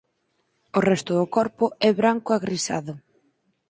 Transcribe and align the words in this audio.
O 0.77 0.79
resto 0.89 1.11
do 1.19 1.25
corpo 1.37 1.65
é 1.87 1.89
branco 1.99 2.29
agrisado. 2.33 2.93